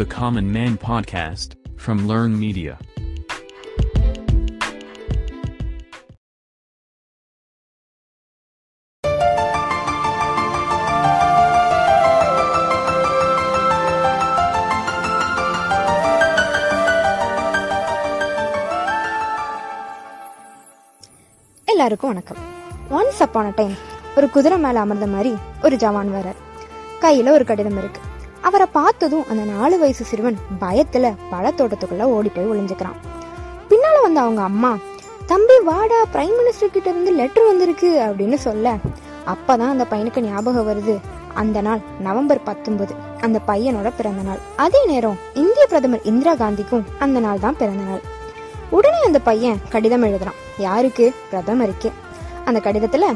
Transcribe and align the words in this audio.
the 0.00 0.04
Common 0.06 0.52
Man 0.52 0.76
podcast 0.78 1.54
from 1.76 2.06
Learn 2.06 2.38
Media. 2.38 2.78
எல்லாருக்கும் 21.68 22.10
வணக்கம் 22.10 22.40
once 22.90 23.20
அப்பான 23.20 23.52
time 23.56 23.74
ஒரு 24.16 24.30
குதிரை 24.30 24.58
மேல 24.58 24.80
அமர்ந்த 24.80 25.06
மாதிரி 25.06 25.32
ஒரு 25.62 25.76
ஜவான் 25.76 26.12
வரார் 26.14 26.40
கையில 27.02 27.30
ஒரு 27.30 27.44
கடிதம் 27.44 27.78
இருக்கு 27.78 28.00
அவரை 28.41 28.67
பார்த்ததும் 28.71 29.27
அந்த 29.29 29.43
நாலு 29.43 29.79
வயசு 29.79 30.03
சிறுவன் 30.05 30.37
பயத்துல 30.61 31.15
பழத்தோட்டத்துக்குள்ள 31.31 32.01
ஓடி 32.01 32.29
போய் 32.29 32.49
ஒளிஞ்சுக்கிறான். 32.51 32.97
பின்னால 33.69 34.01
வந்த 34.01 34.19
அவங்க 34.21 34.41
அம்மா 34.41 34.77
தம்பி 35.25 35.59
வாடா 35.59 35.99
பிரைம் 36.13 36.37
மினிஸ்டர் 36.39 36.73
கிட்ட 36.75 36.89
இருந்து 36.89 37.11
லெட்டர் 37.11 37.45
வந்திருக்கு 37.45 37.89
அப்படின்னு 38.07 38.37
சொல்ல 38.47 38.75
அப்பதான் 39.25 39.73
அந்த 39.73 39.85
பையனுக்கு 39.91 40.19
ஞாபகம் 40.19 40.67
வருது. 40.69 40.99
அந்த 41.33 41.61
நாள் 41.61 41.81
நவம்பர் 41.99 42.43
பத்தொன்பது 42.43 42.93
அந்த 43.21 43.39
பையனோட 43.47 43.91
பிறந்த 43.97 44.21
நாள். 44.21 44.39
அதே 44.55 44.85
நேரம் 44.85 45.19
இந்திய 45.33 45.65
பிரதமர் 45.65 46.01
இந்திரா 46.03 46.33
காந்திக்கும் 46.35 46.83
அந்த 46.99 47.19
நாள் 47.19 47.39
தான் 47.39 47.57
பிறந்த 47.57 47.83
நாள். 47.83 48.01
உடனே 48.69 48.99
அந்த 49.05 49.19
பையன் 49.19 49.61
கடிதம் 49.69 50.03
எழுதுறான். 50.03 50.39
யாருக்கு? 50.57 51.13
பிரதமருக்கு. 51.29 51.91
அந்த 52.45 52.59
கடிதத்துல 52.63 53.07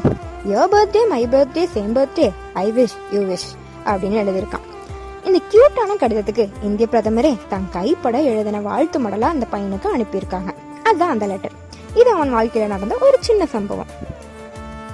yo 0.48 0.62
birthday 0.72 1.02
my 1.08 1.26
birthday 1.26 1.64
same 1.74 1.94
birthday 1.98 2.32
I 2.52 2.72
wish 2.72 2.96
you 3.10 3.20
wish 3.20 3.50
அப்படின்னு 3.84 4.20
எழுதியிருக்கான். 4.22 4.66
இந்த 5.26 5.40
கியூட்டான 5.52 5.96
கடிதத்துக்கு 5.98 6.48
இந்திய 6.62 6.88
பிரதமரே 6.90 7.36
தன் 7.48 7.68
கைப்பட 7.70 8.20
எழுதின 8.20 8.60
வாழ்த்து 8.60 9.00
மடலா 9.00 9.20
அந்த 9.20 9.46
பையனுக்கு 9.52 9.86
அனுப்பியிருக்காங்க. 9.96 10.50
அதுதான் 10.84 11.08
அந்த 11.08 11.26
லெட்டர் 11.26 11.50
இது 11.94 12.10
அவன் 12.10 12.34
வாழ்க்கையில 12.34 12.66
நடந்த 12.66 12.98
ஒரு 13.00 13.16
சின்ன 13.20 13.46
சம்பவம். 13.46 13.86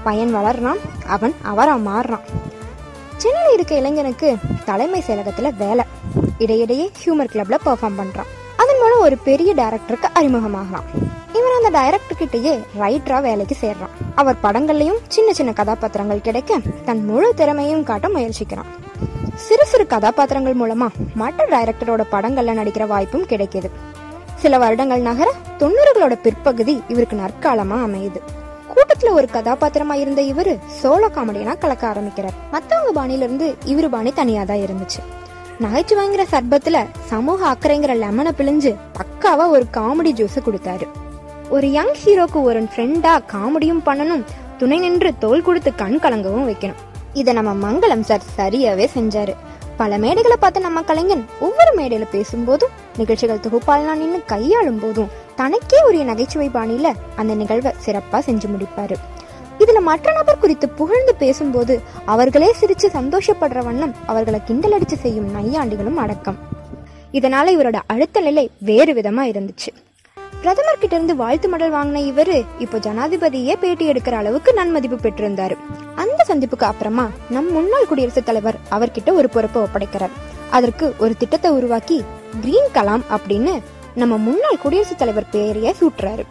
பையன் 0.02 0.34
வளர்றான் 0.34 0.78
அவன் 1.06 1.34
அவரா 1.42 1.76
மாறுறான். 1.76 2.24
சென்னையில் 3.16 3.52
இருக்க 3.52 3.74
இளைஞனுக்கு 3.74 4.36
தலைமை 4.64 5.04
செயலகத்துல 5.06 5.56
வேலை. 5.56 5.84
இடையிடையே 6.38 6.90
ஹியூமர் 7.04 7.32
கிளப்ல 7.32 7.58
பெர்ஃபார்ம் 7.64 8.00
பண்றான். 8.02 8.30
அதன் 8.56 8.80
மூலம் 8.80 9.00
ஒரு 9.00 9.18
பெரிய 9.18 9.54
டைரக்டருக்கு 9.54 10.08
அறிமுகமாகலாம். 10.14 11.01
டைரக்டர் 11.76 12.20
கிட்டயே 12.20 12.54
ரைட்டரா 12.80 13.22
வேலைக்கு 13.22 13.56
சேர்றான். 13.60 13.94
அவர் 14.14 14.42
படங்கள்லயும் 14.42 15.00
சின்ன 15.08 15.32
சின்ன 15.32 15.52
கதாபாத்திரங்கள் 15.52 16.20
கிடைக்க 16.20 16.58
தன் 16.84 17.04
முழு 17.04 17.34
திறமையும் 17.34 17.84
காட்ட 17.84 18.08
முயற்சிக்கிறான். 18.08 18.70
சிறு 19.34 19.66
சிறு 19.66 19.86
கதாபாத்திரங்கள் 19.86 20.56
மூலமா 20.56 20.88
மற்ற 21.14 21.46
டைரக்டரோட 21.46 22.02
படங்கள்ல 22.12 22.54
நடிக்கிற 22.60 22.86
வாய்ப்பும் 22.86 23.26
கிடைக்குது. 23.26 23.70
சில 24.36 24.58
வருடங்கள் 24.58 25.00
நகர 25.00 25.32
தொண்ணூறுகளோட 25.58 26.14
பிற்பகுதி 26.22 26.82
இவருக்கு 26.88 27.16
நற்காலமா 27.16 27.78
அமையுது. 27.88 28.20
கூட்டத்துல 28.72 29.10
ஒரு 29.10 29.28
கதாபாத்திரமா 29.32 29.92
இருந்த 29.92 30.22
இவரு 30.22 30.58
சோலோ 30.82 31.08
காமெடியனா 31.16 31.58
கலக்க 31.58 31.86
ஆரம்பிக்கிறார். 31.86 32.32
மத்தவங்க 32.50 32.92
பாணியில 33.00 33.26
இருந்து 33.28 33.56
இவரு 33.66 33.88
பாணி 33.88 34.12
தனியா 34.12 34.44
தான் 34.44 34.64
இருந்துச்சு. 34.66 35.00
நகைச்சுவைங்கிற 35.60 36.24
சர்பத்துல 36.32 36.86
சமூக 37.06 37.40
அக்கறைங்கிற 37.52 37.94
லெமனை 38.04 38.32
பிழிஞ்சு 38.38 38.74
பக்காவா 38.98 39.48
ஒரு 39.48 39.66
காமெடி 39.76 40.12
ஜூஸ் 40.20 40.38
கொடுத்தாரு. 40.46 40.88
ஒரு 41.54 41.70
யங் 41.70 41.94
ஹீரோக்கு 42.04 42.42
ஒரு 42.42 42.60
ஃப்ரெண்டா 42.62 43.12
காமெடியும் 43.32 43.80
பண்ணணும். 43.86 44.22
துணை 44.58 44.78
நின்று 44.78 45.10
தோல் 45.18 45.42
கொடுத்து 45.42 45.74
கண் 45.74 45.98
கலங்கவும் 46.02 46.46
வைக்கணும். 46.50 46.78
இதை 47.12 47.34
நம்ம 47.34 47.52
மங்களம் 47.64 48.00
சார் 48.00 48.22
சரியாவே 48.36 48.86
செஞ்சாரு. 48.94 49.34
பல 49.76 49.98
மேடைகளை 49.98 50.36
பார்த்த 50.40 50.60
நம்ம 50.60 50.82
கலைஞன் 50.82 51.24
ஒவ்வொரு 51.40 51.72
மேடையில 51.76 52.06
பேசும்போதும் 52.12 52.72
நிகழ்ச்சிகள் 52.96 53.42
தொகுப்பாளனா 53.46 53.94
நின்று 53.94 54.20
கையாளும் 54.24 54.80
போதும் 54.80 55.10
தனக்கே 55.36 55.80
உரிய 55.88 56.04
நகைச்சுவை 56.04 56.48
பாணியில 56.48 56.94
அந்த 57.16 57.34
நிகழ்வை 57.34 57.72
சிறப்பா 57.86 58.20
செஞ்சு 58.28 58.48
முடிப்பாரு. 58.54 58.98
இதுல 59.58 59.80
மற்ற 59.90 60.12
நபர் 60.12 60.38
குறித்து 60.38 60.68
புகழ்ந்து 60.68 61.14
பேசும்போது 61.14 61.80
அவர்களே 62.04 62.50
சிரிச்சு 62.60 62.88
சந்தோஷப்படுற 62.98 63.64
வண்ணம் 63.64 63.94
அவர்களை 64.06 64.42
கிண்டல் 64.44 64.78
அடிச்சு 64.78 64.98
செய்யும் 65.04 65.30
நையாண்டிகளும் 65.36 66.02
அடக்கம். 66.06 66.40
இதனால 67.12 67.46
இவரோட 67.56 67.78
அடுத்த 67.86 68.20
நிலை 68.20 68.50
வேறு 68.58 68.94
விதமா 68.94 69.24
இருந்துச்சு. 69.32 69.70
பிரதமர் 70.42 70.78
கிட்ட 70.78 70.94
இருந்து 70.94 71.16
வாழ்த்து 71.16 71.48
மடல் 71.48 71.72
வாங்கின 71.72 72.00
இவரு 72.10 72.44
இப்போ 72.58 72.78
ஜனாதிபதியே 72.78 73.54
பேட்டி 73.56 73.90
எடுக்கிற 73.90 74.12
அளவுக்கு 74.12 74.52
நன்மதிப்பு 74.52 74.96
பெற்றிருந்தாரு. 74.96 75.56
அந்த 75.94 76.24
சந்திப்புக்கு 76.28 76.64
அப்புறமா 76.64 77.08
நம் 77.30 77.52
முன்னாள் 77.52 77.86
குடியரசுத் 77.86 78.26
தலைவர் 78.26 78.58
அவர்கிட்ட 78.70 79.12
ஒரு 79.12 79.28
பொறுப்பை 79.28 79.62
ஒப்படைக்கிறார். 79.62 80.14
அதற்கு 80.50 80.94
ஒரு 80.98 81.16
திட்டத்தை 81.16 81.50
உருவாக்கி 81.50 82.04
கிரீன் 82.40 82.70
கலாம் 82.74 83.04
அப்படின்னு 83.10 83.60
நம்ம 83.94 84.16
முன்னாள் 84.16 84.62
குடியரசுத் 84.62 84.98
தலைவர் 84.98 85.30
பெயரைய 85.32 85.74
சூட்டுறாரு. 85.80 86.24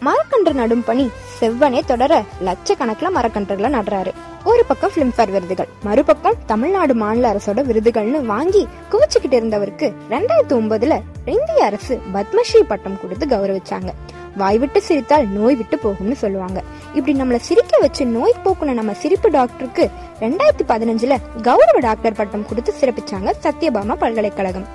மரக்கன்று 0.00 0.52
நடும் 0.52 0.84
பணி 0.84 1.10
செவ்வனே 1.40 1.84
தொடர 1.84 2.22
லட்சக்கணக்கில் 2.44 3.14
மரக்கன்றுகளை 3.14 3.70
நடுறாரு. 3.78 4.12
ஒரு 4.48 4.62
பக்கம் 4.68 4.92
பிலிம்பேர் 4.94 5.30
விருதுகள் 5.34 5.70
மறுபக்கம் 5.86 6.36
தமிழ்நாடு 6.50 6.94
மாநில 7.00 7.30
அரசோட 7.32 7.60
விருதுகள்னு 7.70 8.18
வாங்கி 8.30 8.60
குவிச்சுக்கிட்டு 8.92 9.36
இருந்தவருக்கு 9.38 9.86
ரெண்டாயிரத்தி 10.10 10.54
ஒன்பதுல 10.58 10.94
இந்திய 11.34 11.64
அரசு 11.64 11.94
பத்மஸ்ரீ 12.14 12.60
பட்டம் 12.68 12.96
கொடுத்து 13.00 13.26
கௌரவிச்சாங்க. 13.26 13.90
வாய் 14.36 14.58
விட்டு 14.58 14.80
சிரித்தால் 14.82 15.26
நோய் 15.28 15.56
விட்டு 15.60 15.76
போகும்னு 15.84 16.16
சொல்லுவாங்க. 16.22 16.62
இப்படி 16.94 17.14
நம்மள 17.20 17.38
சிரிக்க 17.48 17.80
வச்சு 17.80 18.06
நோய் 18.06 18.34
போக்குன 18.44 18.76
நம்ம 18.80 18.94
சிரிப்பு 19.02 19.30
டாக்டருக்கு 19.30 19.86
ரெண்டாயிரத்தி 20.20 20.66
பதினஞ்சுல 20.68 21.16
கௌரவ 21.42 21.78
டாக்டர் 21.88 22.18
பட்டம் 22.20 22.46
கொடுத்து 22.46 22.74
சிறப்பிச்சாங்க 22.80 23.34
சத்யபாமா 23.42 23.96
பல்கலைக்கழகம். 24.04 24.68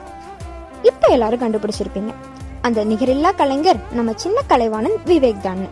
இப்ப 0.81 1.07
எல்லாரும் 1.07 1.43
கண்டுபிடிச்சிருப்பீங்க. 1.45 2.13
அந்த 2.61 2.85
நிகரில்லா 2.91 3.31
கலைஞர் 3.35 3.81
நம்ம 3.91 4.13
சின்ன 4.25 4.41
கலைவாணன் 4.51 4.99
விவேக் 5.05 5.45
தான். 5.47 5.63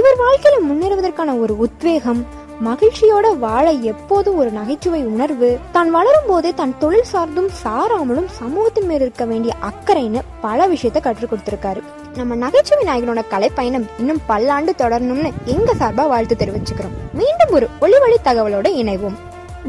இவர் 0.00 0.18
வாழ்க்கையில 0.24 0.56
முன்னேறுவதற்கான 0.70 1.38
ஒரு 1.38 1.54
உத்வேகம் 1.58 2.20
மகிழ்ச்சியோட 2.64 3.38
வாழ 3.38 3.70
எப்போதும் 3.70 4.36
ஒரு 4.36 4.50
நகைச்சுவை 4.50 5.04
உணர்வு. 5.04 5.58
தான் 5.72 5.90
வளரும் 5.90 6.26
போதே 6.26 6.54
தன் 6.54 6.78
தொழில் 6.78 7.04
சார்ந்தும் 7.12 7.48
சாராமலும் 7.64 8.26
சமூகத்தின் 8.26 8.86
மேல் 8.86 9.00
இருக்க 9.00 9.24
வேண்டிய 9.24 9.54
அக்கறைன்னு 9.60 10.20
பல 10.40 10.68
விஷயத்த 10.68 11.00
கற்றுக் 11.00 11.32
கொடுத்திருக்காரு. 11.32 11.82
நம்ம 12.14 12.34
நகைச்சுவை 12.34 12.84
நாயகனோட 12.86 13.22
கலைப்பயணம் 13.30 13.88
இன்னும் 13.98 14.20
பல்லாண்டு 14.26 14.74
தொடரணும்னு 14.78 15.30
எங்க 15.44 15.74
சார்பா 15.74 16.08
வாழ்த்து 16.08 16.34
தெரிவிச்சுக்கிறோம். 16.34 16.96
மீண்டும் 17.12 17.50
ஒரு 17.50 17.68
ஒளிவழி 17.80 18.16
தகவலோட 18.24 18.68
இணைவோம். 18.82 19.18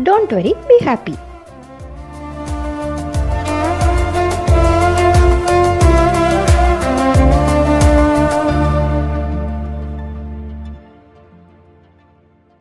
டோன்ட் 0.04 0.34
வரி 0.34 0.56
பி 0.68 0.86
ஹாப்பி 0.86 1.14